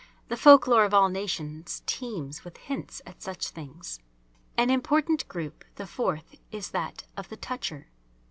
[0.29, 3.99] The folk lore of all nations teems with hints at such things.
[4.57, 7.85] An important group, the fourth, is that of the "toucher."